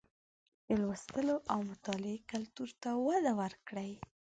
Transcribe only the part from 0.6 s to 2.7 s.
د لوستلو او مطالعې کلتور